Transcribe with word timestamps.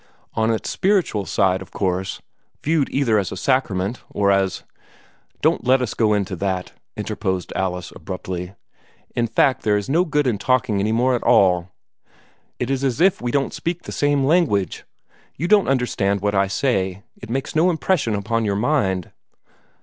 On 0.33 0.49
its 0.49 0.67
spiritual 0.67 1.27
side, 1.27 1.61
of 1.61 1.69
course, 1.69 2.23
viewed 2.63 2.89
either 2.89 3.19
as 3.19 3.31
a 3.31 3.37
sacrament, 3.37 4.01
or 4.09 4.31
as" 4.31 4.63
"Don't 5.43 5.63
let 5.63 5.79
us 5.79 5.93
go 5.93 6.15
into 6.15 6.35
that," 6.37 6.73
interposed 6.97 7.53
Alice, 7.55 7.93
abruptly. 7.95 8.55
"In 9.15 9.27
fact, 9.27 9.61
there 9.61 9.77
is 9.77 9.89
no 9.91 10.03
good 10.03 10.25
in 10.25 10.39
talking 10.39 10.79
any 10.79 10.91
more 10.91 11.13
at 11.13 11.21
all. 11.21 11.69
It 12.57 12.71
is 12.71 12.83
as 12.83 12.99
if 12.99 13.21
we 13.21 13.29
didn't 13.29 13.53
speak 13.53 13.83
the 13.83 13.91
same 13.91 14.25
language. 14.25 14.85
You 15.37 15.47
don't 15.47 15.69
understand 15.69 16.21
what 16.21 16.33
I 16.33 16.47
say; 16.47 17.03
it 17.21 17.29
makes 17.29 17.55
no 17.55 17.69
impression 17.69 18.15
upon 18.15 18.43
your 18.43 18.55
mind." 18.55 19.11